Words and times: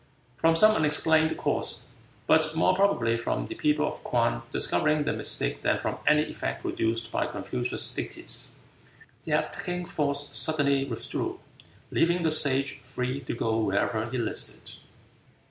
From 0.35 0.55
some 0.55 0.75
unexplained 0.75 1.37
cause, 1.37 1.81
but 2.25 2.55
more 2.55 2.73
probably 2.75 3.17
from 3.17 3.45
the 3.45 3.53
people 3.53 3.87
of 3.87 4.03
Kwang 4.03 4.41
discovering 4.51 5.03
their 5.03 5.13
mistake 5.15 5.61
than 5.61 5.77
from 5.77 5.99
any 6.07 6.23
effect 6.23 6.63
produced 6.63 7.11
by 7.11 7.27
Confucius' 7.27 7.93
ditties, 7.93 8.49
the 9.25 9.33
attacking 9.33 9.85
force 9.85 10.35
suddenly 10.35 10.85
withdrew, 10.85 11.39
leaving 11.91 12.23
the 12.23 12.31
Sage 12.31 12.79
free 12.79 13.19
to 13.19 13.35
go 13.35 13.55
wherever 13.59 14.09
he 14.09 14.17
listed. 14.17 14.71